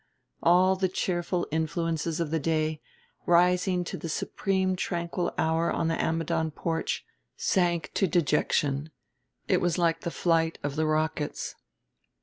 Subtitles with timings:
[0.41, 2.81] All the cheerful influences of the day,
[3.27, 7.05] rising to the supreme tranquil hour on the Ammidon porch,
[7.37, 8.89] sank to dejection;
[9.47, 11.53] it was like the flight of the rockets.